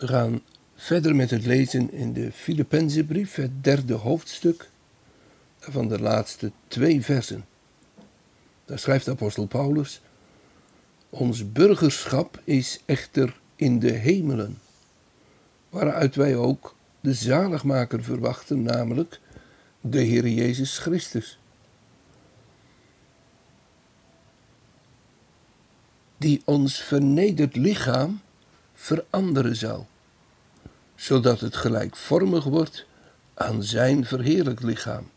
We 0.00 0.06
gaan 0.06 0.42
verder 0.74 1.16
met 1.16 1.30
het 1.30 1.46
lezen 1.46 1.92
in 1.92 2.12
de 2.12 2.32
Filippenzenbrief, 2.32 3.34
het 3.34 3.64
derde 3.64 3.94
hoofdstuk, 3.94 4.70
van 5.58 5.88
de 5.88 6.00
laatste 6.00 6.52
twee 6.68 7.04
versen. 7.04 7.46
Daar 8.64 8.78
schrijft 8.78 9.08
apostel 9.08 9.46
Paulus: 9.46 10.00
Ons 11.10 11.52
burgerschap 11.52 12.40
is 12.44 12.80
echter 12.84 13.40
in 13.56 13.78
de 13.78 13.90
hemelen, 13.90 14.58
waaruit 15.68 16.14
wij 16.14 16.36
ook 16.36 16.74
de 17.00 17.14
zaligmaker 17.14 18.02
verwachten, 18.02 18.62
namelijk 18.62 19.20
de 19.80 20.00
Heer 20.00 20.28
Jezus 20.28 20.78
Christus. 20.78 21.38
Die 26.16 26.42
ons 26.44 26.78
vernederd 26.78 27.56
lichaam 27.56 28.20
veranderen 28.80 29.56
zal, 29.56 29.86
zodat 30.94 31.40
het 31.40 31.56
gelijkvormig 31.56 32.44
wordt 32.44 32.86
aan 33.34 33.62
zijn 33.62 34.04
verheerlijk 34.04 34.62
lichaam, 34.62 35.10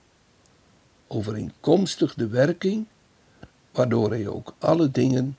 overeenkomstig 1.08 2.14
de 2.14 2.28
werking 2.28 2.86
waardoor 3.72 4.09
hij 4.09 4.28
ook 4.28 4.56
alle 4.59 4.91
dingen 4.91 5.38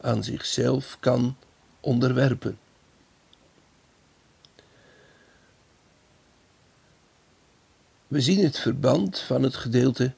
aan 0.00 0.24
zichzelf 0.24 0.96
kan 1.00 1.36
onderwerpen. 1.80 2.58
We 8.06 8.20
zien 8.20 8.44
het 8.44 8.58
verband 8.58 9.18
van 9.18 9.42
het 9.42 9.56
gedeelte 9.56 10.12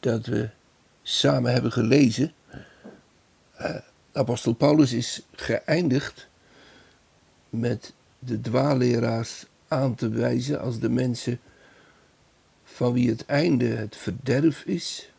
dat 0.00 0.26
we 0.26 0.48
samen 1.02 1.52
hebben 1.52 1.72
gelezen. 1.72 2.32
Apostel 4.16 4.52
Paulus 4.52 4.92
is 4.92 5.22
geëindigd 5.32 6.28
met 7.50 7.94
de 8.18 8.40
dwaaleraars 8.40 9.46
aan 9.68 9.94
te 9.94 10.08
wijzen 10.08 10.60
als 10.60 10.78
de 10.78 10.88
mensen 10.88 11.40
van 12.64 12.92
wie 12.92 13.08
het 13.08 13.26
einde 13.26 13.64
het 13.64 13.96
verderf 13.96 14.62
is. 14.64 15.12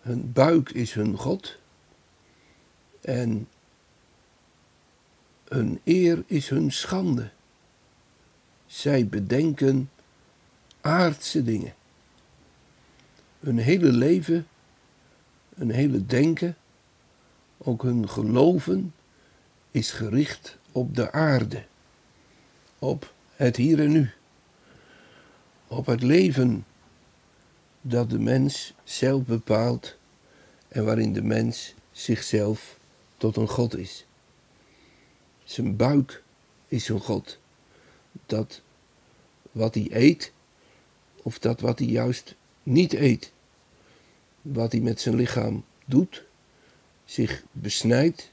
Hun 0.00 0.32
buik 0.32 0.70
is 0.70 0.92
hun 0.92 1.16
God 1.16 1.58
en 3.00 3.48
hun 5.48 5.80
eer 5.84 6.22
is 6.26 6.48
hun 6.48 6.72
schande. 6.72 7.30
Zij 8.66 9.06
bedenken 9.06 9.90
aardse 10.80 11.42
dingen. 11.42 11.74
Hun 13.40 13.58
hele 13.58 13.92
leven, 13.92 14.46
hun 15.54 15.70
hele 15.70 16.06
denken, 16.06 16.56
ook 17.58 17.82
hun 17.82 18.08
geloven 18.08 18.94
is 19.70 19.90
gericht 19.90 20.56
op 20.72 20.94
de 20.94 21.12
aarde, 21.12 21.64
op 22.78 23.12
het 23.36 23.56
hier 23.56 23.80
en 23.80 23.90
nu, 23.90 24.10
op 25.66 25.86
het 25.86 26.02
leven 26.02 26.66
dat 27.80 28.10
de 28.10 28.18
mens 28.18 28.74
zelf 28.84 29.24
bepaalt 29.24 29.96
en 30.68 30.84
waarin 30.84 31.12
de 31.12 31.22
mens 31.22 31.74
zichzelf 31.92 32.78
tot 33.16 33.36
een 33.36 33.48
God 33.48 33.76
is. 33.76 34.06
Zijn 35.44 35.76
buik 35.76 36.22
is 36.68 36.84
zijn 36.84 37.00
God. 37.00 37.38
Dat 38.26 38.60
wat 39.52 39.74
hij 39.74 39.86
eet, 39.90 40.32
of 41.22 41.38
dat 41.38 41.60
wat 41.60 41.78
hij 41.78 41.88
juist 41.88 42.34
niet 42.62 42.92
eet, 42.92 43.32
wat 44.42 44.72
hij 44.72 44.80
met 44.80 45.00
zijn 45.00 45.14
lichaam 45.14 45.64
doet, 45.84 46.24
zich 47.08 47.44
besnijdt, 47.52 48.30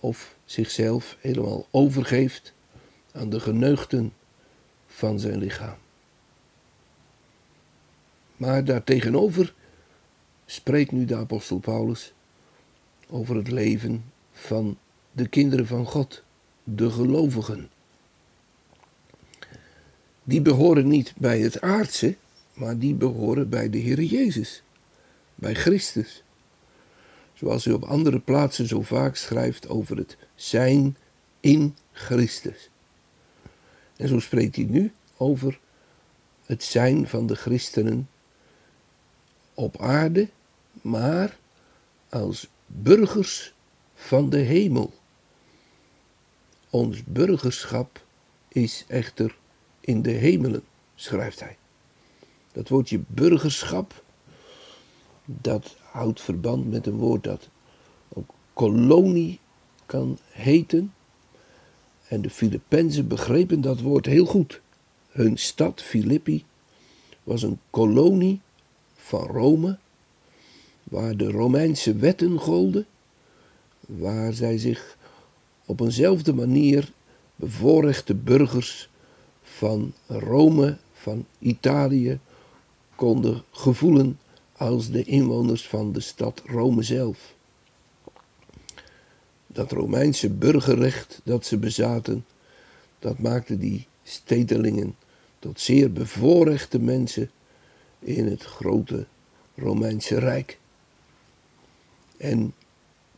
of 0.00 0.36
zichzelf 0.44 1.16
helemaal 1.20 1.66
overgeeft 1.70 2.52
aan 3.12 3.30
de 3.30 3.40
geneugten 3.40 4.12
van 4.86 5.18
zijn 5.18 5.38
lichaam. 5.38 5.76
Maar 8.36 8.64
daartegenover 8.64 9.54
spreekt 10.46 10.92
nu 10.92 11.04
de 11.04 11.16
apostel 11.16 11.58
Paulus 11.58 12.12
over 13.08 13.36
het 13.36 13.50
leven 13.50 14.04
van 14.32 14.78
de 15.12 15.28
kinderen 15.28 15.66
van 15.66 15.86
God, 15.86 16.22
de 16.64 16.90
gelovigen. 16.90 17.70
Die 20.24 20.42
behoren 20.42 20.88
niet 20.88 21.12
bij 21.16 21.40
het 21.40 21.60
aardse, 21.60 22.16
maar 22.52 22.78
die 22.78 22.94
behoren 22.94 23.48
bij 23.48 23.70
de 23.70 23.78
Heer 23.78 24.02
Jezus, 24.02 24.62
bij 25.34 25.54
Christus. 25.54 26.23
Zoals 27.44 27.66
u 27.66 27.72
op 27.72 27.82
andere 27.84 28.18
plaatsen 28.18 28.66
zo 28.66 28.82
vaak 28.82 29.16
schrijft 29.16 29.68
over 29.68 29.96
het 29.96 30.16
zijn 30.34 30.96
in 31.40 31.76
Christus. 31.92 32.70
En 33.96 34.08
zo 34.08 34.18
spreekt 34.18 34.56
hij 34.56 34.64
nu 34.64 34.92
over 35.16 35.60
het 36.46 36.62
zijn 36.62 37.08
van 37.08 37.26
de 37.26 37.34
christenen 37.34 38.08
op 39.54 39.80
aarde, 39.80 40.28
maar 40.72 41.36
als 42.08 42.48
burgers 42.66 43.54
van 43.94 44.30
de 44.30 44.38
hemel. 44.38 44.92
Ons 46.70 47.04
burgerschap 47.04 48.04
is 48.48 48.84
echter 48.88 49.36
in 49.80 50.02
de 50.02 50.10
hemelen, 50.10 50.64
schrijft 50.94 51.40
hij. 51.40 51.56
Dat 52.52 52.68
woordje 52.68 53.00
burgerschap, 53.06 54.04
dat 55.24 55.76
houdt 55.94 56.20
verband 56.20 56.70
met 56.70 56.86
een 56.86 56.96
woord 56.96 57.24
dat 57.24 57.48
ook 58.08 58.30
kolonie 58.52 59.38
kan 59.86 60.18
heten. 60.30 60.92
En 62.08 62.22
de 62.22 62.30
Filippenzen 62.30 63.08
begrepen 63.08 63.60
dat 63.60 63.80
woord 63.80 64.06
heel 64.06 64.26
goed. 64.26 64.60
Hun 65.08 65.38
stad 65.38 65.82
Filippi 65.82 66.44
was 67.22 67.42
een 67.42 67.58
kolonie 67.70 68.40
van 68.94 69.26
Rome, 69.26 69.78
waar 70.82 71.16
de 71.16 71.30
Romeinse 71.30 71.96
wetten 71.96 72.38
golden, 72.38 72.86
waar 73.80 74.32
zij 74.32 74.58
zich 74.58 74.96
op 75.66 75.80
eenzelfde 75.80 76.32
manier 76.32 76.92
bevoorrechte 77.36 78.14
burgers 78.14 78.88
van 79.42 79.92
Rome, 80.06 80.76
van 80.92 81.26
Italië, 81.38 82.18
konden 82.94 83.42
gevoelen 83.50 84.18
als 84.56 84.90
de 84.90 85.04
inwoners 85.04 85.68
van 85.68 85.92
de 85.92 86.00
stad 86.00 86.42
Rome 86.46 86.82
zelf. 86.82 87.34
Dat 89.46 89.72
Romeinse 89.72 90.30
burgerrecht 90.30 91.20
dat 91.24 91.46
ze 91.46 91.58
bezaten, 91.58 92.26
dat 92.98 93.18
maakte 93.18 93.58
die 93.58 93.86
stedelingen 94.02 94.96
tot 95.38 95.60
zeer 95.60 95.92
bevoorrechte 95.92 96.78
mensen 96.78 97.30
in 97.98 98.26
het 98.26 98.42
grote 98.42 99.06
Romeinse 99.54 100.18
Rijk. 100.18 100.58
En 102.16 102.54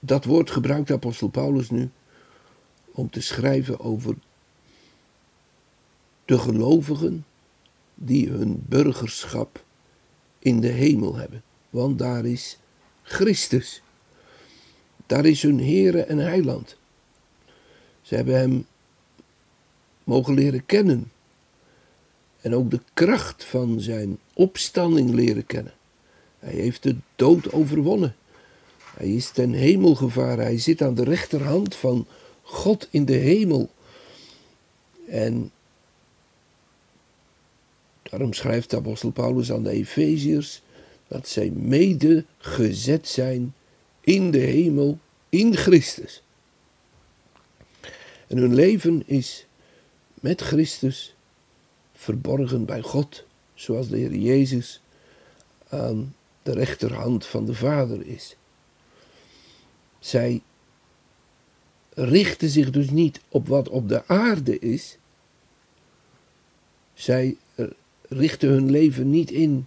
dat 0.01 0.25
woord 0.25 0.51
gebruikt 0.51 0.91
apostel 0.91 1.29
Paulus 1.29 1.71
nu 1.71 1.91
om 2.93 3.11
te 3.11 3.21
schrijven 3.21 3.81
over 3.81 4.15
de 6.25 6.39
gelovigen 6.39 7.25
die 7.95 8.29
hun 8.29 8.65
burgerschap 8.67 9.65
in 10.47 10.61
de 10.61 10.69
hemel 10.69 11.17
hebben. 11.17 11.43
Want 11.71 11.99
daar 11.99 12.25
is 12.25 12.59
Christus. 13.03 13.83
Daar 15.07 15.25
is 15.25 15.43
hun 15.43 15.59
Heere 15.59 16.03
en 16.03 16.19
Heiland. 16.19 16.77
Ze 18.03 18.15
hebben 18.15 18.39
Hem 18.39 18.67
mogen 20.05 20.35
leren 20.35 20.67
kennen. 20.67 21.11
En 22.41 22.55
ook 22.55 22.71
de 22.71 22.81
kracht 22.95 23.45
van 23.45 23.81
zijn 23.81 24.19
opstanding 24.33 25.11
leren 25.11 25.47
kennen. 25.47 25.73
Hij 26.39 26.55
heeft 26.55 26.83
de 26.83 26.97
dood 27.17 27.53
overwonnen. 27.53 28.15
Hij 28.97 29.09
is 29.15 29.31
ten 29.31 29.53
hemel 29.53 29.95
gevaren. 29.95 30.45
Hij 30.45 30.59
zit 30.59 30.83
aan 30.83 30.95
de 30.95 31.05
rechterhand 31.05 31.75
van 31.75 32.07
God 32.43 32.89
in 32.91 33.05
de 33.05 33.17
hemel. 33.17 33.71
En 35.09 35.51
daarom 38.11 38.33
schrijft 38.33 38.71
de 38.71 38.77
apostel 38.77 39.11
Paulus 39.11 39.53
aan 39.53 39.63
de 39.63 39.71
Efeziërs 39.71 40.63
dat 41.09 41.29
zij 41.29 41.51
mede 41.51 42.25
gezet 42.39 43.09
zijn 43.09 43.55
in 44.01 44.31
de 44.31 44.39
hemel 44.39 44.99
in 45.29 45.57
Christus. 45.57 46.23
En 48.27 48.37
hun 48.37 48.55
leven 48.55 49.03
is 49.07 49.47
met 50.15 50.41
Christus 50.41 51.15
verborgen 51.95 52.65
bij 52.65 52.81
God, 52.83 53.25
zoals 53.55 53.89
de 53.89 53.97
Heer 53.97 54.15
Jezus 54.15 54.81
aan 55.69 56.15
de 56.43 56.53
rechterhand 56.53 57.27
van 57.27 57.45
de 57.45 57.55
Vader 57.55 58.07
is. 58.07 58.37
Zij 59.99 60.43
richten 61.95 62.49
zich 62.49 62.71
dus 62.71 62.91
niet 62.91 63.21
op 63.29 63.49
wat 63.49 63.69
op 63.69 63.89
de 63.89 64.07
aarde 64.07 64.59
is. 64.59 64.99
Zij 66.95 67.37
richten 68.09 68.49
hun 68.49 68.71
leven 68.71 69.11
niet 69.11 69.31
in 69.31 69.67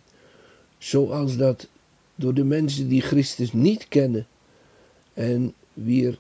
zoals 0.78 1.38
dat 1.38 1.68
door 2.16 2.34
de 2.34 2.44
mensen 2.44 2.88
die 2.88 3.02
Christus 3.02 3.54
niet 3.54 3.88
kennen 3.88 4.28
en 5.14 5.54
wier 5.74 6.18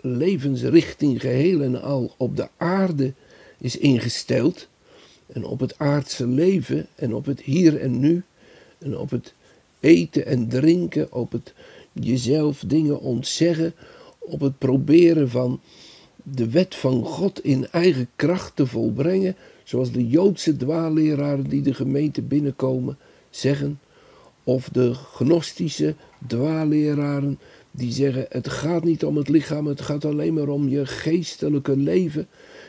levensrichting 0.00 1.20
geheel 1.20 1.62
en 1.62 1.82
al 1.82 2.14
op 2.16 2.36
de 2.36 2.48
aarde 2.56 3.12
is 3.58 3.76
ingesteld 3.76 4.68
en 5.26 5.44
op 5.44 5.60
het 5.60 5.78
aardse 5.78 6.26
leven 6.26 6.86
en 6.94 7.14
op 7.14 7.24
het 7.24 7.40
hier 7.40 7.80
en 7.80 8.00
nu 8.00 8.22
en 8.78 8.98
op 8.98 9.10
het 9.10 9.34
eten 9.80 10.26
en 10.26 10.48
drinken, 10.48 11.12
op 11.12 11.32
het 11.32 11.52
jezelf 11.92 12.62
dingen 12.66 13.00
ontzeggen, 13.00 13.74
op 14.18 14.40
het 14.40 14.58
proberen 14.58 15.30
van 15.30 15.60
de 16.26 16.50
wet 16.50 16.74
van 16.74 17.04
God 17.04 17.44
in 17.44 17.66
eigen 17.70 18.08
kracht 18.16 18.56
te 18.56 18.66
volbrengen, 18.66 19.36
zoals 19.64 19.92
de 19.92 20.08
Joodse 20.08 20.56
dwaalleraren 20.56 21.48
die 21.48 21.62
de 21.62 21.74
gemeente 21.74 22.22
binnenkomen 22.22 22.98
zeggen, 23.30 23.80
of 24.44 24.68
de 24.68 24.94
gnostische 24.94 25.94
dwaalleraren 26.26 27.38
die 27.70 27.92
zeggen: 27.92 28.26
het 28.28 28.48
gaat 28.48 28.84
niet 28.84 29.04
om 29.04 29.16
het 29.16 29.28
lichaam, 29.28 29.66
het 29.66 29.80
gaat 29.80 30.04
alleen 30.04 30.34
maar 30.34 30.48
om 30.48 30.68
je 30.68 30.86
geestelijke 30.86 31.76
leven. 31.76 32.26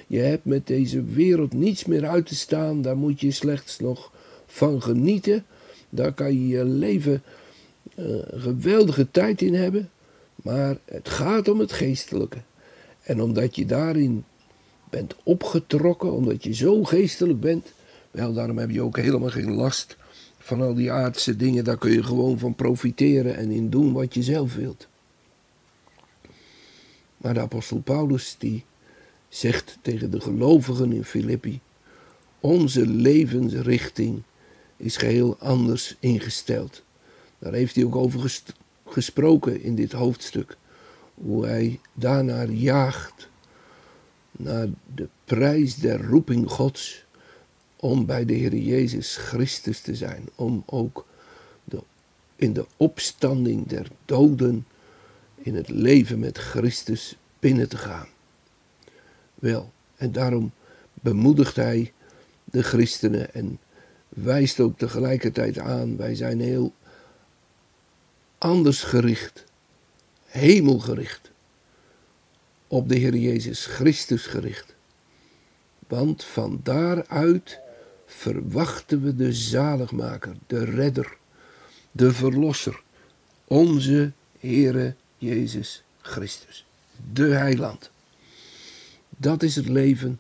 Je 0.07 0.19
hebt 0.19 0.45
met 0.45 0.67
deze 0.67 1.03
wereld 1.03 1.53
niets 1.53 1.85
meer 1.85 2.07
uit 2.07 2.25
te 2.25 2.35
staan, 2.35 2.81
daar 2.81 2.97
moet 2.97 3.19
je 3.19 3.31
slechts 3.31 3.79
nog 3.79 4.11
van 4.45 4.81
genieten. 4.81 5.45
Daar 5.89 6.13
kan 6.13 6.33
je 6.33 6.47
je 6.47 6.65
leven 6.65 7.23
een 7.95 8.23
geweldige 8.41 9.11
tijd 9.11 9.41
in 9.41 9.53
hebben. 9.53 9.89
Maar 10.35 10.77
het 10.85 11.09
gaat 11.09 11.47
om 11.47 11.59
het 11.59 11.71
geestelijke. 11.71 12.37
En 13.05 13.21
omdat 13.21 13.55
je 13.55 13.65
daarin 13.65 14.23
bent 14.89 15.15
opgetrokken, 15.23 16.11
omdat 16.11 16.43
je 16.43 16.53
zo 16.53 16.83
geestelijk 16.83 17.39
bent, 17.39 17.73
wel, 18.11 18.33
daarom 18.33 18.57
heb 18.57 18.69
je 18.69 18.81
ook 18.81 18.97
helemaal 18.97 19.29
geen 19.29 19.51
last 19.51 19.97
van 20.37 20.61
al 20.61 20.73
die 20.73 20.91
aardse 20.91 21.35
dingen. 21.35 21.63
Daar 21.63 21.77
kun 21.77 21.91
je 21.91 22.03
gewoon 22.03 22.39
van 22.39 22.55
profiteren 22.55 23.35
en 23.35 23.51
in 23.51 23.69
doen 23.69 23.93
wat 23.93 24.13
je 24.13 24.23
zelf 24.23 24.55
wilt. 24.55 24.87
Maar 27.17 27.33
de 27.33 27.39
apostel 27.39 27.79
Paulus 27.79 28.35
die 28.39 28.63
zegt 29.29 29.77
tegen 29.81 30.11
de 30.11 30.21
gelovigen 30.21 30.91
in 30.91 31.03
Filippi: 31.03 31.59
Onze 32.39 32.87
levensrichting 32.87 34.21
is 34.77 34.97
geheel 34.97 35.37
anders 35.39 35.95
ingesteld. 35.99 36.83
Daar 37.39 37.53
heeft 37.53 37.75
hij 37.75 37.83
ook 37.83 37.95
over 37.95 38.41
gesproken 38.85 39.61
in 39.61 39.75
dit 39.75 39.91
hoofdstuk. 39.91 40.57
Hoe 41.15 41.45
hij 41.45 41.79
daarnaar 41.93 42.49
jaagt, 42.49 43.29
naar 44.31 44.67
de 44.95 45.07
prijs 45.25 45.75
der 45.75 46.05
roeping 46.05 46.49
Gods, 46.49 47.05
om 47.75 48.05
bij 48.05 48.25
de 48.25 48.33
Heer 48.33 48.55
Jezus 48.55 49.15
Christus 49.15 49.79
te 49.79 49.95
zijn, 49.95 50.29
om 50.35 50.63
ook 50.65 51.05
in 52.35 52.53
de 52.53 52.65
opstanding 52.77 53.67
der 53.67 53.87
doden, 54.05 54.67
in 55.35 55.55
het 55.55 55.69
leven 55.69 56.19
met 56.19 56.37
Christus 56.37 57.17
binnen 57.39 57.69
te 57.69 57.77
gaan. 57.77 58.07
Wel, 59.35 59.71
en 59.95 60.11
daarom 60.11 60.51
bemoedigt 60.93 61.55
hij 61.55 61.93
de 62.43 62.63
christenen 62.63 63.33
en 63.33 63.59
wijst 64.09 64.59
ook 64.59 64.77
tegelijkertijd 64.77 65.59
aan, 65.59 65.97
wij 65.97 66.15
zijn 66.15 66.39
heel 66.39 66.73
anders 68.37 68.83
gericht, 68.83 69.43
hemelgericht, 70.35 71.31
op 72.67 72.89
de 72.89 72.95
Heer 72.95 73.15
Jezus 73.15 73.65
Christus 73.65 74.25
gericht. 74.25 74.75
Want 75.87 76.23
van 76.23 76.59
daaruit 76.63 77.59
verwachten 78.05 79.03
we 79.03 79.15
de 79.15 79.33
zaligmaker, 79.33 80.35
de 80.47 80.63
redder, 80.63 81.17
de 81.91 82.13
verlosser, 82.13 82.81
onze 83.47 84.11
Heere 84.39 84.95
Jezus 85.17 85.83
Christus, 86.01 86.65
de 87.13 87.27
heiland. 87.27 87.89
Dat 89.09 89.43
is 89.43 89.55
het 89.55 89.67
leven 89.67 90.19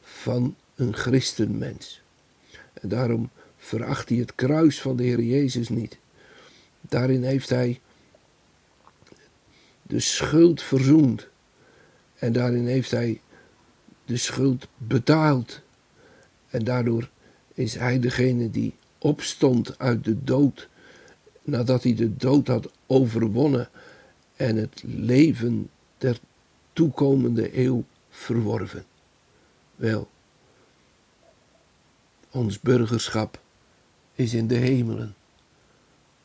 van 0.00 0.56
een 0.74 0.94
christenmens. 0.94 2.02
En 2.72 2.88
daarom 2.88 3.30
veracht 3.56 4.08
hij 4.08 4.18
het 4.18 4.34
kruis 4.34 4.80
van 4.80 4.96
de 4.96 5.02
Heer 5.02 5.22
Jezus 5.22 5.68
niet. 5.68 5.98
Daarin 6.80 7.22
heeft 7.22 7.48
hij 7.48 7.80
de 9.92 10.00
schuld 10.00 10.62
verzoend. 10.62 11.28
En 12.18 12.32
daarin 12.32 12.66
heeft 12.66 12.90
hij 12.90 13.20
de 14.04 14.16
schuld 14.16 14.68
betaald. 14.76 15.60
En 16.48 16.64
daardoor 16.64 17.10
is 17.54 17.74
hij 17.74 18.00
degene 18.00 18.50
die 18.50 18.74
opstond 18.98 19.78
uit 19.78 20.04
de 20.04 20.24
dood. 20.24 20.68
Nadat 21.42 21.82
hij 21.82 21.94
de 21.94 22.16
dood 22.16 22.46
had 22.46 22.70
overwonnen 22.86 23.68
en 24.36 24.56
het 24.56 24.82
leven 24.86 25.70
der 25.98 26.18
toekomende 26.72 27.58
eeuw 27.58 27.84
verworven. 28.10 28.84
Wel, 29.76 30.08
ons 32.30 32.60
burgerschap 32.60 33.40
is 34.14 34.34
in 34.34 34.46
de 34.46 34.56
hemelen. 34.56 35.14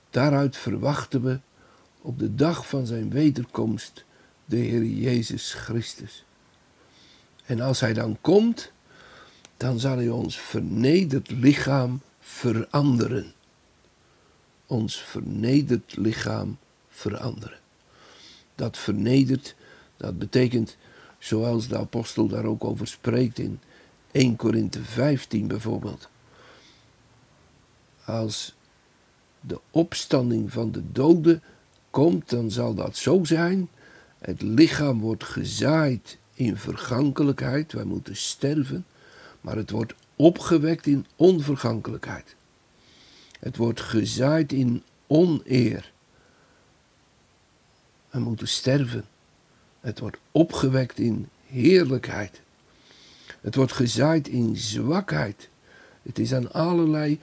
Daaruit 0.09 0.57
verwachten 0.57 1.21
we 1.21 1.39
op 2.01 2.19
de 2.19 2.35
dag 2.35 2.67
van 2.67 2.85
zijn 2.85 3.09
wederkomst 3.09 4.05
de 4.45 4.55
Heer 4.55 4.83
Jezus 4.83 5.53
Christus. 5.53 6.25
En 7.45 7.61
als 7.61 7.79
Hij 7.79 7.93
dan 7.93 8.17
komt, 8.21 8.71
dan 9.57 9.79
zal 9.79 9.97
Hij 9.97 10.09
ons 10.09 10.39
vernederd 10.39 11.31
lichaam 11.31 12.01
veranderen. 12.19 13.33
Ons 14.65 15.01
vernederd 15.01 15.95
lichaam 15.97 16.57
veranderen. 16.89 17.59
Dat 18.55 18.77
vernederd, 18.77 19.55
dat 19.97 20.17
betekent, 20.17 20.77
zoals 21.19 21.67
de 21.67 21.77
apostel 21.77 22.27
daar 22.27 22.45
ook 22.45 22.63
over 22.63 22.87
spreekt 22.87 23.39
in 23.39 23.59
1 24.11 24.35
Korinthe 24.35 24.83
15 24.83 25.47
bijvoorbeeld. 25.47 26.09
Als 28.05 28.55
de 29.41 29.59
opstanding 29.71 30.51
van 30.51 30.71
de 30.71 30.91
doden 30.91 31.43
komt, 31.97 32.29
dan 32.29 32.51
zal 32.51 32.73
dat 32.73 32.97
zo 32.97 33.23
zijn. 33.23 33.69
Het 34.19 34.41
lichaam 34.41 34.99
wordt 34.99 35.23
gezaaid 35.23 36.17
in 36.33 36.57
vergankelijkheid, 36.57 37.73
wij 37.73 37.83
moeten 37.83 38.15
sterven, 38.15 38.85
maar 39.41 39.55
het 39.55 39.69
wordt 39.69 39.93
opgewekt 40.15 40.85
in 40.85 41.05
onvergankelijkheid. 41.15 42.35
Het 43.39 43.57
wordt 43.57 43.81
gezaaid 43.81 44.51
in 44.51 44.83
oneer. 45.07 45.91
We 48.09 48.19
moeten 48.19 48.47
sterven. 48.47 49.05
Het 49.79 49.99
wordt 49.99 50.17
opgewekt 50.31 50.99
in 50.99 51.29
heerlijkheid. 51.45 52.41
Het 53.41 53.55
wordt 53.55 53.71
gezaaid 53.71 54.27
in 54.27 54.57
zwakheid. 54.57 55.49
Het 56.01 56.19
is 56.19 56.33
aan 56.33 56.51
allerlei 56.51 57.19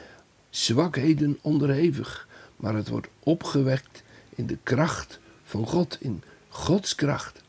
zwakheden 0.50 1.38
onderhevig, 1.40 2.28
maar 2.57 2.75
het 2.75 2.88
wordt 2.88 3.09
opgewekt 3.21 4.03
in 4.34 4.46
de 4.46 4.58
kracht 4.62 5.20
van 5.44 5.66
God, 5.66 5.96
in 6.00 6.22
Gods 6.48 6.94
kracht. 6.94 7.42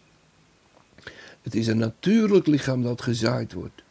Het 1.41 1.55
is 1.55 1.67
een 1.67 1.77
natuurlijk 1.77 2.47
lichaam 2.47 2.83
dat 2.83 3.01
gezaaid 3.01 3.53
wordt, 3.53 3.83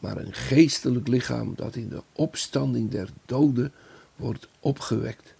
maar 0.00 0.16
een 0.16 0.32
geestelijk 0.32 1.08
lichaam 1.08 1.54
dat 1.54 1.76
in 1.76 1.88
de 1.88 2.02
opstanding 2.12 2.90
der 2.90 3.08
doden 3.26 3.72
wordt 4.16 4.48
opgewekt. 4.60 5.34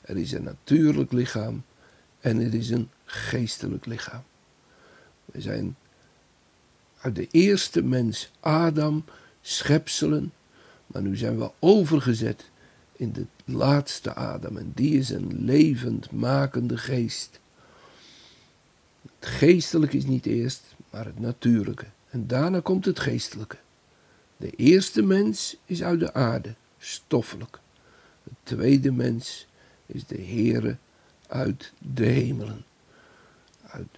Er 0.00 0.16
is 0.16 0.32
een 0.32 0.42
natuurlijk 0.42 1.12
lichaam 1.12 1.64
en 2.20 2.40
er 2.40 2.54
is 2.54 2.70
een 2.70 2.90
geestelijk 3.04 3.86
lichaam. 3.86 4.22
We 5.24 5.40
zijn 5.40 5.76
uit 7.00 7.14
de 7.14 7.28
eerste 7.30 7.82
mens, 7.82 8.30
Adam, 8.40 9.04
schepselen, 9.40 10.32
maar 10.86 11.02
nu 11.02 11.16
zijn 11.16 11.38
we 11.38 11.50
overgezet 11.58 12.50
in 12.92 13.12
de 13.12 13.26
laatste 13.46 14.14
Adam 14.14 14.56
en 14.56 14.72
die 14.74 14.98
is 14.98 15.10
een 15.10 15.44
levend 15.44 16.10
makende 16.10 16.78
geest. 16.78 17.40
Het 19.18 19.28
geestelijke 19.28 19.96
is 19.96 20.04
niet 20.04 20.26
eerst, 20.26 20.62
maar 20.90 21.04
het 21.04 21.20
natuurlijke. 21.20 21.86
En 22.10 22.26
daarna 22.26 22.60
komt 22.60 22.84
het 22.84 23.00
geestelijke. 23.00 23.56
De 24.36 24.50
eerste 24.50 25.02
mens 25.02 25.56
is 25.64 25.82
uit 25.82 26.00
de 26.00 26.14
aarde, 26.14 26.54
stoffelijk. 26.78 27.58
De 28.22 28.30
tweede 28.42 28.92
mens 28.92 29.46
is 29.86 30.06
de 30.06 30.22
Heere 30.22 30.76
uit 31.26 31.72
de 31.78 32.04
hemelen. 32.04 32.64
Uit. 33.66 33.88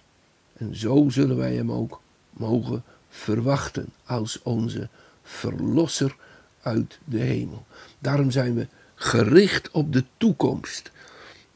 En 0.53 0.75
zo 0.75 1.09
zullen 1.09 1.37
wij 1.37 1.55
hem 1.55 1.71
ook 1.71 2.01
mogen 2.29 2.83
verwachten 3.09 3.89
als 4.05 4.41
onze 4.41 4.89
verlosser 5.23 6.15
uit 6.61 6.99
de 7.05 7.19
hemel. 7.19 7.65
Daarom 7.99 8.31
zijn 8.31 8.55
we 8.55 8.67
gericht 8.99 9.71
op 9.71 9.93
de 9.93 10.03
toekomst. 10.17 10.91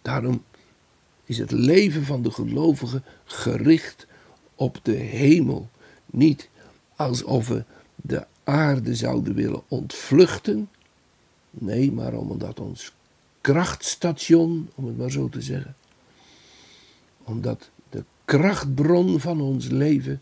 Daarom 0.01 0.43
is 1.23 1.37
het 1.37 1.51
leven 1.51 2.05
van 2.05 2.21
de 2.21 2.31
gelovige 2.31 3.01
gericht 3.25 4.07
op 4.55 4.79
de 4.83 4.95
hemel. 4.95 5.69
Niet 6.05 6.49
alsof 6.95 7.47
we 7.47 7.63
de 7.95 8.25
aarde 8.43 8.95
zouden 8.95 9.33
willen 9.33 9.61
ontvluchten. 9.67 10.69
Nee, 11.49 11.91
maar 11.91 12.13
omdat 12.13 12.59
ons 12.59 12.93
krachtstation, 13.41 14.69
om 14.75 14.85
het 14.85 14.97
maar 14.97 15.11
zo 15.11 15.29
te 15.29 15.41
zeggen, 15.41 15.75
omdat 17.23 17.69
de 17.89 18.03
krachtbron 18.25 19.19
van 19.19 19.41
ons 19.41 19.67
leven 19.67 20.21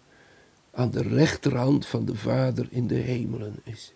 aan 0.71 0.91
de 0.91 1.01
rechterhand 1.01 1.85
van 1.85 2.05
de 2.05 2.15
Vader 2.15 2.67
in 2.69 2.87
de 2.87 2.95
hemelen 2.95 3.55
is. 3.63 3.93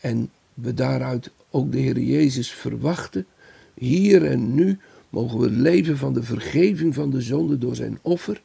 En 0.00 0.30
we 0.54 0.74
daaruit 0.74 1.30
ook 1.50 1.72
de 1.72 1.78
Heer 1.78 1.98
Jezus 1.98 2.50
verwachten, 2.50 3.26
hier 3.74 4.24
en 4.26 4.54
nu 4.54 4.78
mogen 5.08 5.38
we 5.38 5.50
leven 5.50 5.98
van 5.98 6.12
de 6.12 6.22
vergeving 6.22 6.94
van 6.94 7.10
de 7.10 7.20
zonde 7.20 7.58
door 7.58 7.76
zijn 7.76 7.98
offer 8.02 8.42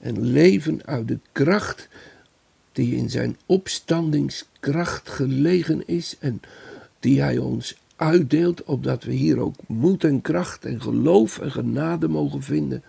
en 0.00 0.26
leven 0.26 0.80
uit 0.84 1.08
de 1.08 1.18
kracht 1.32 1.88
die 2.72 2.96
in 2.96 3.10
zijn 3.10 3.36
opstandingskracht 3.46 5.08
gelegen 5.08 5.86
is 5.86 6.16
en 6.18 6.40
die 7.00 7.20
hij 7.20 7.38
ons 7.38 7.76
uitdeelt, 7.96 8.64
opdat 8.64 9.04
we 9.04 9.12
hier 9.12 9.38
ook 9.38 9.54
moed 9.66 10.04
en 10.04 10.20
kracht 10.20 10.64
en 10.64 10.80
geloof 10.80 11.38
en 11.38 11.50
genade 11.50 12.08
mogen 12.08 12.42
vinden 12.42 12.82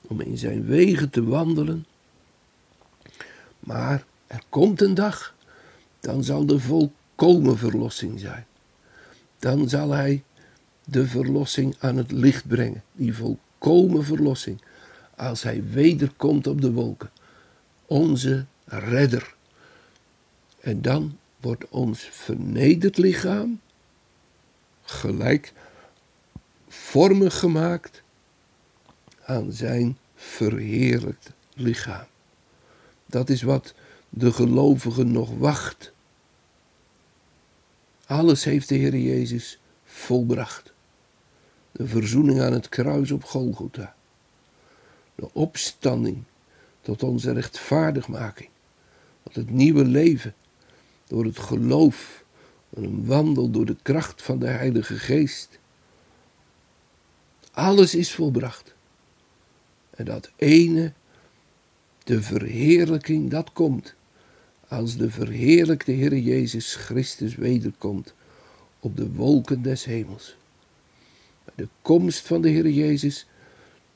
om 0.00 0.20
in 0.20 0.38
zijn 0.38 0.64
wegen 0.64 1.10
te 1.10 1.24
wandelen. 1.24 1.86
Maar 3.60 4.04
er 4.26 4.42
komt 4.48 4.80
een 4.80 4.94
dag, 4.94 5.34
dan 6.00 6.24
zal 6.24 6.46
de 6.46 6.60
volkomen 7.16 7.58
verlossing 7.58 8.20
zijn. 8.20 8.46
Dan 9.38 9.68
zal 9.68 9.90
hij 9.90 10.22
de 10.84 11.06
verlossing 11.06 11.76
aan 11.78 11.96
het 11.96 12.12
licht 12.12 12.46
brengen, 12.46 12.82
die 12.92 13.14
volkomen 13.14 14.04
verlossing, 14.04 14.60
als 15.16 15.42
hij 15.42 15.64
wederkomt 15.70 16.46
op 16.46 16.60
de 16.60 16.72
wolken. 16.72 17.10
Onze 17.86 18.44
redder. 18.64 19.34
En 20.60 20.82
dan 20.82 21.18
wordt 21.40 21.68
ons 21.68 22.08
vernederd 22.12 22.98
lichaam 22.98 23.60
gelijk 24.82 25.52
vormig 26.68 27.38
gemaakt 27.38 28.02
aan 29.24 29.52
zijn 29.52 29.98
verheerlijkt 30.14 31.30
lichaam. 31.54 32.06
Dat 33.06 33.28
is 33.28 33.42
wat 33.42 33.74
de 34.08 34.32
gelovige 34.32 35.04
nog 35.04 35.30
wacht. 35.38 35.93
Alles 38.06 38.44
heeft 38.44 38.68
de 38.68 38.74
Heer 38.74 38.96
Jezus 38.96 39.58
volbracht. 39.84 40.72
De 41.72 41.86
verzoening 41.86 42.40
aan 42.40 42.52
het 42.52 42.68
kruis 42.68 43.10
op 43.10 43.24
Golgotha. 43.24 43.94
De 45.14 45.28
opstanding 45.32 46.22
tot 46.80 47.02
onze 47.02 47.32
rechtvaardigmaking. 47.32 48.48
Tot 49.22 49.34
het 49.34 49.50
nieuwe 49.50 49.84
leven 49.84 50.34
door 51.06 51.24
het 51.24 51.38
geloof 51.38 52.24
en 52.74 52.84
een 52.84 53.06
wandel 53.06 53.50
door 53.50 53.66
de 53.66 53.76
kracht 53.82 54.22
van 54.22 54.38
de 54.38 54.46
Heilige 54.46 54.98
Geest. 54.98 55.58
Alles 57.52 57.94
is 57.94 58.14
volbracht. 58.14 58.74
En 59.90 60.04
dat 60.04 60.30
ene, 60.36 60.92
de 62.04 62.22
verheerlijking, 62.22 63.30
dat 63.30 63.52
komt 63.52 63.94
als 64.68 64.96
de 64.96 65.10
verheerlijkte 65.10 65.90
Heer 65.90 66.18
Jezus 66.18 66.74
Christus 66.74 67.34
wederkomt 67.34 68.14
op 68.80 68.96
de 68.96 69.12
wolken 69.12 69.62
des 69.62 69.84
hemels. 69.84 70.36
Bij 71.44 71.54
de 71.56 71.68
komst 71.82 72.26
van 72.26 72.42
de 72.42 72.48
Heer 72.48 72.68
Jezus 72.68 73.26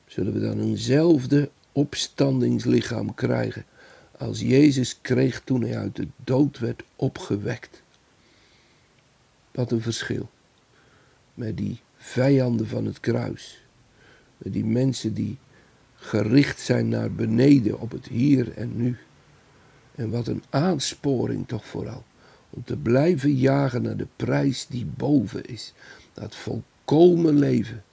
zullen 0.05 0.33
we 0.33 0.39
dan 0.39 0.59
eenzelfde 0.59 1.49
opstandingslichaam 1.71 3.13
krijgen 3.13 3.65
als 4.19 4.39
Jezus 4.39 4.97
kreeg 5.01 5.41
toen 5.43 5.61
hij 5.61 5.77
uit 5.77 5.95
de 5.95 6.07
dood 6.23 6.59
werd 6.59 6.83
opgewekt. 6.95 7.81
Wat 9.51 9.71
een 9.71 9.81
verschil 9.81 10.29
met 11.33 11.57
die 11.57 11.79
vijanden 11.97 12.67
van 12.67 12.85
het 12.85 12.99
kruis, 12.99 13.63
met 14.37 14.53
die 14.53 14.65
mensen 14.65 15.13
die 15.13 15.37
gericht 15.95 16.59
zijn 16.59 16.89
naar 16.89 17.11
beneden 17.11 17.79
op 17.79 17.91
het 17.91 18.07
hier 18.07 18.53
en 18.57 18.75
nu. 18.75 18.97
En 19.99 20.09
wat 20.09 20.27
een 20.27 20.43
aansporing 20.49 21.47
toch 21.47 21.65
vooral 21.65 22.03
om 22.49 22.63
te 22.63 22.77
blijven 22.77 23.35
jagen 23.35 23.81
naar 23.81 23.97
de 23.97 24.07
prijs 24.15 24.67
die 24.67 24.85
boven 24.85 25.45
is, 25.45 25.73
dat 26.13 26.35
volkomen 26.35 27.39
leven 27.39 27.83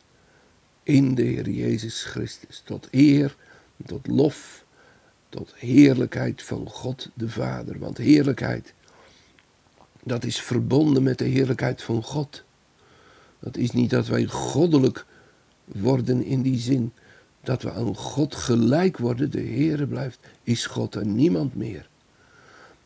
in 0.82 1.14
de 1.14 1.22
Heer 1.22 1.50
Jezus 1.50 2.04
Christus, 2.04 2.62
tot 2.64 2.88
eer, 2.90 3.36
tot 3.86 4.06
lof 4.06 4.64
tot 5.28 5.54
heerlijkheid 5.56 6.42
van 6.42 6.68
God 6.68 7.10
de 7.14 7.28
Vader. 7.28 7.78
Want 7.78 7.98
heerlijkheid, 7.98 8.74
dat 10.02 10.24
is 10.24 10.40
verbonden 10.40 11.02
met 11.02 11.18
de 11.18 11.24
heerlijkheid 11.24 11.82
van 11.82 12.02
God. 12.02 12.44
Dat 13.38 13.56
is 13.56 13.70
niet 13.70 13.90
dat 13.90 14.06
wij 14.06 14.24
goddelijk 14.24 15.06
worden 15.64 16.24
in 16.24 16.42
die 16.42 16.58
zin 16.58 16.92
dat 17.40 17.62
we 17.62 17.72
aan 17.72 17.96
God 17.96 18.34
gelijk 18.34 18.98
worden. 18.98 19.30
De 19.30 19.42
Heere 19.42 19.86
blijft, 19.86 20.18
is 20.42 20.66
God 20.66 20.96
en 20.96 21.14
niemand 21.14 21.54
meer. 21.54 21.88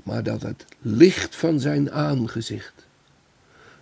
Maar 0.03 0.23
dat 0.23 0.43
het 0.43 0.65
licht 0.81 1.37
van 1.37 1.61
zijn 1.61 1.91
aangezicht, 1.91 2.87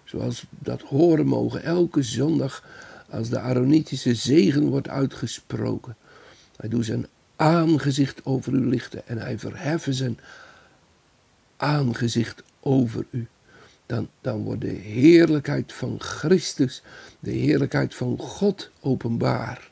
zoals 0.04 0.44
dat 0.48 0.82
horen 0.82 1.26
mogen 1.26 1.62
elke 1.62 2.02
zondag 2.02 2.64
als 3.10 3.28
de 3.28 3.38
Aaronitische 3.38 4.14
zegen 4.14 4.66
wordt 4.66 4.88
uitgesproken. 4.88 5.96
Hij 6.56 6.68
doet 6.68 6.84
zijn 6.84 7.06
aangezicht 7.36 8.24
over 8.24 8.52
u 8.52 8.68
lichten 8.68 9.06
en 9.06 9.18
hij 9.18 9.38
verheffen 9.38 9.94
zijn 9.94 10.18
aangezicht 11.56 12.42
over 12.60 13.04
u. 13.10 13.26
Dan, 13.86 14.08
dan 14.20 14.42
wordt 14.42 14.60
de 14.60 14.66
heerlijkheid 14.66 15.72
van 15.72 16.00
Christus, 16.00 16.82
de 17.20 17.30
heerlijkheid 17.30 17.94
van 17.94 18.18
God 18.18 18.70
openbaar. 18.80 19.70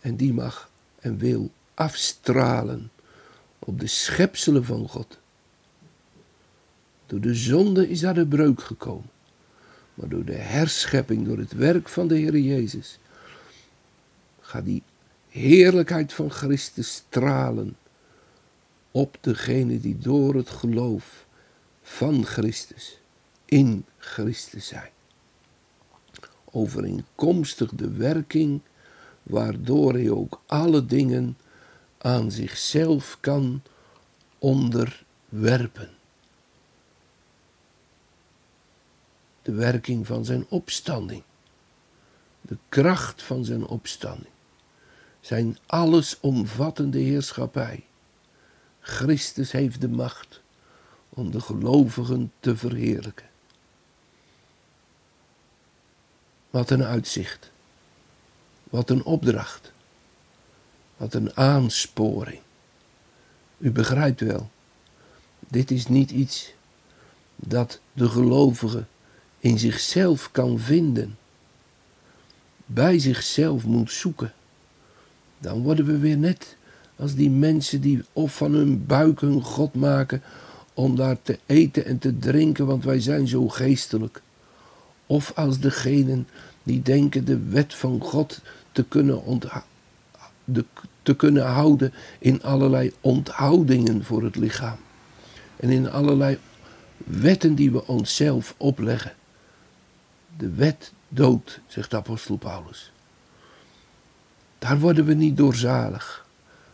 En 0.00 0.16
die 0.16 0.32
mag 0.32 0.70
en 1.00 1.18
wil 1.18 1.50
afstralen 1.74 2.90
op 3.58 3.80
de 3.80 3.86
schepselen 3.86 4.64
van 4.64 4.88
God. 4.88 5.18
Door 7.06 7.20
de 7.20 7.34
zonde 7.34 7.88
is 7.88 8.00
daar 8.00 8.14
de 8.14 8.26
breuk 8.26 8.62
gekomen. 8.62 9.10
Maar 9.94 10.08
door 10.08 10.24
de 10.24 10.34
herschepping, 10.34 11.26
door 11.26 11.38
het 11.38 11.52
werk 11.52 11.88
van 11.88 12.08
de 12.08 12.16
Heer 12.16 12.38
Jezus, 12.38 12.98
gaat 14.40 14.64
die 14.64 14.82
heerlijkheid 15.28 16.12
van 16.12 16.30
Christus 16.30 16.92
stralen 16.94 17.76
op 18.90 19.18
degene 19.20 19.80
die 19.80 19.98
door 19.98 20.34
het 20.34 20.48
geloof 20.48 21.26
van 21.82 22.24
Christus 22.24 23.00
in 23.44 23.84
Christus 23.98 24.66
zijn. 24.66 24.90
Overeenkomstig 26.44 27.70
de 27.70 27.90
werking 27.90 28.60
waardoor 29.22 29.92
hij 29.92 30.10
ook 30.10 30.40
alle 30.46 30.86
dingen 30.86 31.36
aan 31.98 32.30
zichzelf 32.30 33.18
kan 33.20 33.62
onderwerpen. 34.38 35.90
De 39.42 39.52
werking 39.52 40.06
van 40.06 40.24
zijn 40.24 40.46
opstanding, 40.48 41.22
de 42.40 42.56
kracht 42.68 43.22
van 43.22 43.44
zijn 43.44 43.66
opstanding 43.66 44.32
zijn 45.20 45.58
allesomvattende 45.66 46.98
heerschappij. 46.98 47.84
Christus 48.80 49.52
heeft 49.52 49.80
de 49.80 49.88
macht 49.88 50.40
om 51.08 51.30
de 51.30 51.40
gelovigen 51.40 52.32
te 52.40 52.56
verheerlijken. 52.56 53.26
Wat 56.50 56.70
een 56.70 56.84
uitzicht. 56.84 57.50
Wat 58.64 58.90
een 58.90 59.04
opdracht. 59.04 59.72
Wat 60.98 61.14
een 61.14 61.36
aansporing. 61.36 62.40
U 63.58 63.70
begrijpt 63.70 64.20
wel, 64.20 64.50
dit 65.48 65.70
is 65.70 65.86
niet 65.86 66.10
iets 66.10 66.52
dat 67.36 67.80
de 67.92 68.08
gelovige 68.08 68.84
in 69.38 69.58
zichzelf 69.58 70.30
kan 70.32 70.58
vinden, 70.58 71.18
bij 72.66 72.98
zichzelf 72.98 73.64
moet 73.64 73.92
zoeken. 73.92 74.32
Dan 75.38 75.62
worden 75.62 75.84
we 75.84 75.98
weer 75.98 76.18
net 76.18 76.56
als 76.96 77.14
die 77.14 77.30
mensen 77.30 77.80
die 77.80 78.04
of 78.12 78.36
van 78.36 78.52
hun 78.52 78.86
buik 78.86 79.20
hun 79.20 79.42
God 79.42 79.74
maken 79.74 80.22
om 80.74 80.96
daar 80.96 81.22
te 81.22 81.38
eten 81.46 81.84
en 81.84 81.98
te 81.98 82.18
drinken, 82.18 82.66
want 82.66 82.84
wij 82.84 83.00
zijn 83.00 83.28
zo 83.28 83.48
geestelijk. 83.48 84.22
Of 85.06 85.32
als 85.34 85.58
degenen 85.58 86.28
die 86.62 86.82
denken 86.82 87.24
de 87.24 87.38
wet 87.38 87.74
van 87.74 88.00
God 88.00 88.40
te 88.72 88.84
kunnen, 88.84 89.24
te 91.02 91.16
kunnen 91.16 91.46
houden 91.46 91.92
in 92.18 92.42
allerlei 92.42 92.92
onthoudingen 93.00 94.04
voor 94.04 94.22
het 94.22 94.36
lichaam. 94.36 94.78
En 95.56 95.70
in 95.70 95.90
allerlei 95.90 96.38
wetten 96.96 97.54
die 97.54 97.70
we 97.70 97.86
onszelf 97.86 98.54
opleggen. 98.56 99.12
De 100.36 100.50
wet 100.50 100.92
dood, 101.08 101.60
zegt 101.66 101.94
apostel 101.94 102.36
Paulus. 102.36 102.92
Daar 104.58 104.78
worden 104.78 105.04
we 105.04 105.14
niet 105.14 105.36
door 105.36 105.54
zalig. 105.54 106.26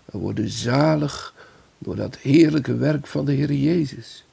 We 0.04 0.18
worden 0.18 0.48
zalig 0.48 1.34
door 1.78 1.96
dat 1.96 2.16
heerlijke 2.16 2.76
werk 2.76 3.06
van 3.06 3.24
de 3.24 3.32
Heer 3.32 3.52
Jezus. 3.52 4.24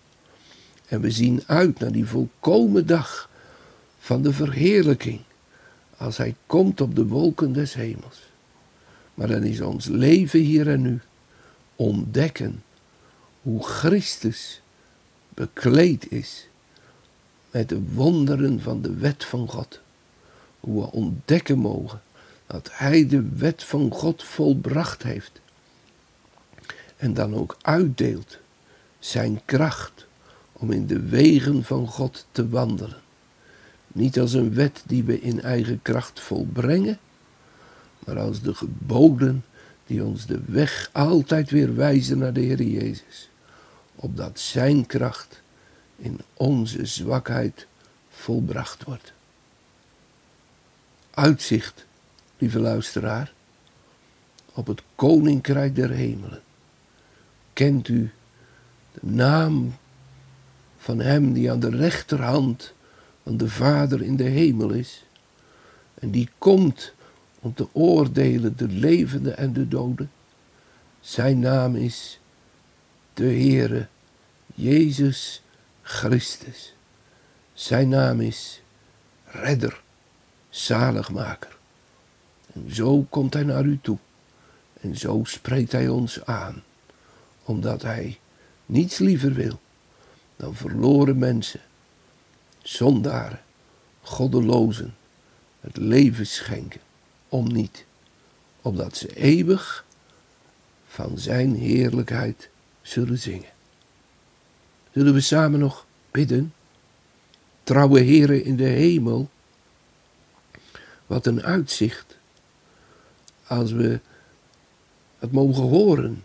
En 0.87 1.01
we 1.01 1.11
zien 1.11 1.43
uit 1.45 1.79
naar 1.79 1.91
die 1.91 2.05
volkomen 2.05 2.87
dag 2.87 3.29
van 3.99 4.21
de 4.21 4.33
verheerlijking 4.33 5.21
als 5.97 6.17
Hij 6.17 6.35
komt 6.45 6.81
op 6.81 6.95
de 6.95 7.07
wolken 7.07 7.53
des 7.53 7.73
hemels. 7.73 8.30
Maar 9.21 9.29
dan 9.29 9.43
is 9.43 9.61
ons 9.61 9.85
leven 9.85 10.39
hier 10.39 10.67
en 10.69 10.81
nu 10.81 10.99
ontdekken 11.75 12.63
hoe 13.41 13.63
Christus 13.63 14.61
bekleed 15.29 16.11
is 16.11 16.47
met 17.51 17.69
de 17.69 17.81
wonderen 17.93 18.61
van 18.61 18.81
de 18.81 18.93
wet 18.93 19.25
van 19.25 19.47
God. 19.47 19.79
Hoe 20.59 20.81
we 20.81 20.91
ontdekken 20.91 21.57
mogen 21.57 22.01
dat 22.47 22.69
Hij 22.71 23.07
de 23.07 23.29
wet 23.37 23.63
van 23.63 23.91
God 23.91 24.23
volbracht 24.23 25.03
heeft. 25.03 25.41
En 26.97 27.13
dan 27.13 27.35
ook 27.35 27.57
uitdeelt 27.61 28.37
zijn 28.99 29.41
kracht 29.45 30.05
om 30.51 30.71
in 30.71 30.87
de 30.87 30.99
wegen 30.99 31.63
van 31.63 31.87
God 31.87 32.25
te 32.31 32.49
wandelen. 32.49 33.01
Niet 33.87 34.19
als 34.19 34.33
een 34.33 34.53
wet 34.53 34.83
die 34.85 35.03
we 35.03 35.21
in 35.21 35.41
eigen 35.41 35.81
kracht 35.81 36.19
volbrengen, 36.19 36.99
maar 38.05 38.19
als 38.19 38.41
de 38.41 38.53
geboden 38.53 39.45
die 39.85 40.03
ons 40.03 40.25
de 40.25 40.39
weg 40.45 40.89
altijd 40.91 41.49
weer 41.49 41.75
wijzen 41.75 42.17
naar 42.17 42.33
de 42.33 42.41
Heer 42.41 42.61
Jezus. 42.61 43.29
Opdat 43.95 44.39
Zijn 44.39 44.85
kracht 44.85 45.41
in 45.97 46.19
onze 46.33 46.85
zwakheid 46.85 47.67
volbracht 48.09 48.83
wordt. 48.83 49.13
Uitzicht, 51.09 51.85
lieve 52.37 52.59
luisteraar, 52.59 53.33
op 54.53 54.67
het 54.67 54.81
koninkrijk 54.95 55.75
der 55.75 55.89
hemelen. 55.89 56.41
Kent 57.53 57.87
u 57.87 58.11
de 58.91 58.99
naam 59.01 59.75
van 60.77 60.99
Hem 60.99 61.33
die 61.33 61.51
aan 61.51 61.59
de 61.59 61.69
rechterhand 61.69 62.73
van 63.23 63.37
de 63.37 63.49
Vader 63.49 64.01
in 64.01 64.15
de 64.15 64.23
hemel 64.23 64.69
is? 64.69 65.05
En 65.93 66.11
die 66.11 66.29
komt 66.37 66.93
om 67.41 67.53
te 67.53 67.67
oordelen 67.71 68.57
de 68.57 68.67
levenden 68.67 69.37
en 69.37 69.53
de 69.53 69.67
doden. 69.67 70.11
Zijn 70.99 71.39
naam 71.39 71.75
is 71.75 72.19
de 73.13 73.23
Heere 73.23 73.87
Jezus 74.55 75.41
Christus. 75.81 76.73
Zijn 77.53 77.89
naam 77.89 78.21
is 78.21 78.61
Redder, 79.25 79.81
Zaligmaker. 80.49 81.57
En 82.53 82.75
zo 82.75 83.05
komt 83.09 83.33
Hij 83.33 83.43
naar 83.43 83.65
u 83.65 83.79
toe. 83.81 83.97
En 84.81 84.97
zo 84.97 85.21
spreekt 85.23 85.71
Hij 85.71 85.87
ons 85.87 86.25
aan, 86.25 86.63
omdat 87.43 87.81
Hij 87.81 88.19
niets 88.65 88.97
liever 88.97 89.33
wil 89.33 89.59
dan 90.35 90.55
verloren 90.55 91.17
mensen, 91.17 91.59
zondaren, 92.61 93.41
goddelozen, 94.01 94.95
het 95.59 95.77
leven 95.77 96.27
schenken 96.27 96.81
om 97.31 97.51
niet, 97.51 97.85
opdat 98.61 98.97
ze 98.97 99.15
eeuwig 99.15 99.85
van 100.87 101.17
zijn 101.17 101.55
heerlijkheid 101.55 102.49
zullen 102.81 103.19
zingen. 103.19 103.49
Zullen 104.91 105.13
we 105.13 105.21
samen 105.21 105.59
nog 105.59 105.85
bidden? 106.11 106.53
Trouwe 107.63 107.99
Heren 107.99 108.43
in 108.43 108.55
de 108.55 108.63
hemel, 108.63 109.29
wat 111.05 111.25
een 111.25 111.43
uitzicht 111.43 112.17
als 113.47 113.71
we 113.71 113.99
het 115.19 115.31
mogen 115.31 115.63
horen. 115.63 116.23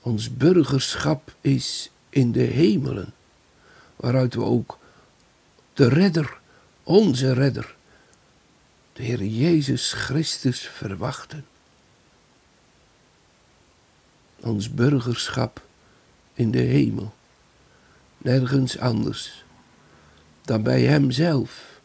Ons 0.00 0.36
burgerschap 0.36 1.34
is 1.40 1.90
in 2.08 2.32
de 2.32 2.40
hemelen, 2.42 3.14
waaruit 3.96 4.34
we 4.34 4.42
ook 4.42 4.78
de 5.72 5.88
redder, 5.88 6.40
onze 6.82 7.32
redder, 7.32 7.76
de 8.98 9.04
Heer 9.04 9.24
Jezus 9.24 9.92
Christus 9.92 10.60
verwachten. 10.60 11.46
Ons 14.40 14.74
burgerschap 14.74 15.66
in 16.32 16.50
de 16.50 16.58
hemel, 16.58 17.14
nergens 18.16 18.78
anders 18.78 19.44
dan 20.42 20.62
bij 20.62 20.82
Hem 20.82 21.10
zelf, 21.10 21.80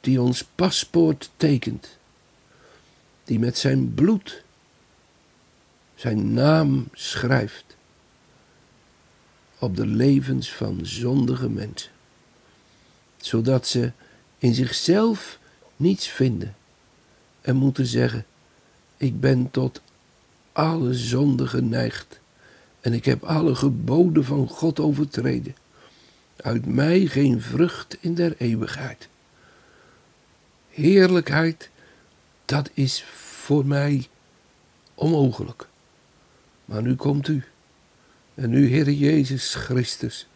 die 0.00 0.20
ons 0.20 0.44
paspoort 0.44 1.30
tekent, 1.36 1.98
die 3.24 3.38
met 3.38 3.58
zijn 3.58 3.94
bloed 3.94 4.42
zijn 5.94 6.32
naam 6.32 6.88
schrijft 6.92 7.76
op 9.58 9.76
de 9.76 9.86
levens 9.86 10.52
van 10.52 10.78
zondige 10.82 11.48
mensen, 11.48 11.90
zodat 13.16 13.66
ze 13.66 13.92
in 14.38 14.54
zichzelf 14.54 15.42
niets 15.76 16.08
vinden 16.08 16.56
en 17.40 17.56
moeten 17.56 17.86
zeggen: 17.86 18.24
Ik 18.96 19.20
ben 19.20 19.50
tot 19.50 19.80
alle 20.52 20.94
zonde 20.94 21.46
geneigd 21.46 22.20
en 22.80 22.92
ik 22.92 23.04
heb 23.04 23.22
alle 23.22 23.54
geboden 23.54 24.24
van 24.24 24.48
God 24.48 24.80
overtreden. 24.80 25.56
Uit 26.36 26.66
mij 26.66 27.06
geen 27.06 27.40
vrucht 27.40 27.96
in 28.00 28.14
der 28.14 28.34
eeuwigheid. 28.38 29.08
Heerlijkheid, 30.68 31.70
dat 32.44 32.70
is 32.74 33.04
voor 33.04 33.66
mij 33.66 34.08
onmogelijk. 34.94 35.68
Maar 36.64 36.82
nu 36.82 36.94
komt 36.94 37.28
u. 37.28 37.44
En 38.34 38.50
nu, 38.50 38.68
Heer 38.68 38.90
Jezus 38.90 39.54
Christus, 39.54 40.26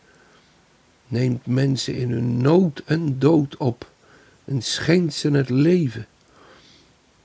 neemt 1.07 1.47
mensen 1.47 1.95
in 1.95 2.11
hun 2.11 2.37
nood 2.37 2.83
en 2.85 3.19
dood 3.19 3.57
op 3.57 3.91
en 4.49 4.63
schenkt 4.63 5.15
ze 5.15 5.31
het 5.31 5.51
leven. 5.51 6.07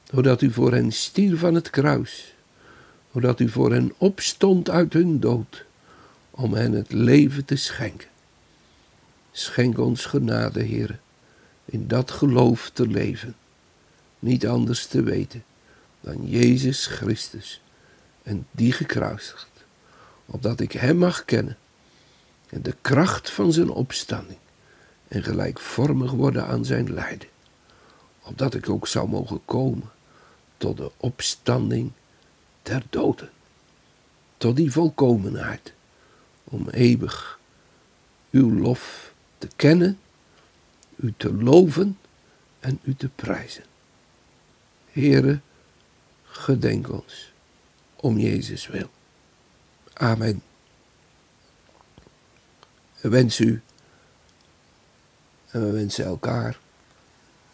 Doordat 0.04 0.42
u 0.42 0.52
voor 0.52 0.72
hen 0.72 0.92
stierf 0.92 1.40
van 1.40 1.56
het 1.56 1.70
kruis. 1.70 2.34
Doordat 3.12 3.40
u 3.40 3.50
voor 3.50 3.72
hen 3.72 3.94
opstond 3.98 4.70
uit 4.70 4.94
hun 4.94 5.20
dood. 5.20 5.66
Om 6.32 6.54
hen 6.54 6.72
het 6.72 6.92
leven 6.92 7.46
te 7.46 7.56
schenken. 7.56 8.08
Schenk 9.32 9.78
ons 9.78 10.06
genade, 10.06 10.64
Heer, 10.64 11.00
in 11.66 11.88
dat 11.88 12.12
geloof 12.12 12.70
te 12.74 12.88
leven. 12.88 13.36
Niet 14.20 14.48
anders 14.48 14.86
te 14.86 15.04
weten 15.04 15.44
dan 16.02 16.30
Jezus 16.30 16.86
Christus 16.86 17.62
en 18.24 18.48
die 18.52 18.72
gekruisigd. 18.72 19.50
Opdat 20.26 20.60
ik 20.60 20.72
Hem 20.72 20.98
mag 20.98 21.26
kennen 21.26 21.58
en 22.50 22.62
de 22.62 22.76
kracht 22.82 23.30
van 23.30 23.54
zijn 23.54 23.70
opstanding 23.70 24.40
en 25.13 25.23
gelijkvormig 25.23 26.12
worden 26.12 26.47
aan 26.47 26.65
zijn 26.65 26.93
lijden, 26.93 27.28
opdat 28.21 28.54
ik 28.54 28.69
ook 28.69 28.88
zou 28.88 29.10
mogen 29.10 29.41
komen 29.45 29.91
tot 30.58 30.78
de 30.78 30.91
opstanding 30.97 31.91
der 32.62 32.84
doden, 32.89 33.30
tot 34.38 34.56
die 34.56 34.71
volkomenheid, 34.71 35.73
om 36.43 36.69
eeuwig 36.69 37.39
uw 38.32 38.52
lof 38.54 39.13
te 39.38 39.47
kennen, 39.56 39.99
u 40.95 41.13
te 41.17 41.34
loven 41.34 41.97
en 42.60 42.80
u 42.84 42.95
te 42.95 43.10
prijzen. 43.10 43.63
Heere, 44.91 45.39
gedenk 46.23 46.91
ons 46.91 47.34
om 47.95 48.17
Jezus 48.17 48.67
wil. 48.67 48.89
Amen. 49.93 50.41
Wens 53.02 53.39
u 53.39 53.62
en 55.54 55.66
we 55.66 55.72
wensen 55.72 56.06
elkaar 56.06 56.58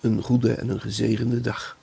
een 0.01 0.21
goede 0.21 0.53
en 0.53 0.69
een 0.69 0.81
gezegende 0.81 1.41
dag. 1.41 1.77